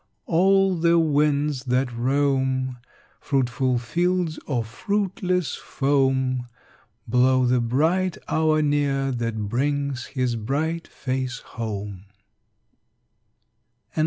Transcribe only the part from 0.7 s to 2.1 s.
the winds that